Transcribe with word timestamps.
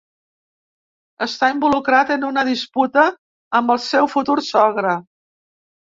Està 1.25 1.49
involucrat 1.55 2.13
en 2.17 2.25
una 2.29 2.45
disputa 2.49 3.07
amb 3.61 3.75
el 3.75 3.83
seu 3.87 4.11
futur 4.15 4.39
sogre. 4.51 4.99